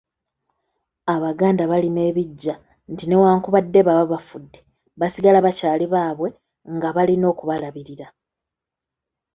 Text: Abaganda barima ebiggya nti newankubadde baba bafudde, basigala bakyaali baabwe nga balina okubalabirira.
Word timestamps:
Abaganda 1.15 1.63
barima 1.71 2.01
ebiggya 2.09 2.55
nti 2.91 3.03
newankubadde 3.07 3.79
baba 3.87 4.05
bafudde, 4.11 4.59
basigala 4.99 5.39
bakyaali 5.45 5.85
baabwe 5.93 6.29
nga 6.75 6.89
balina 6.95 7.25
okubalabirira. 7.33 8.07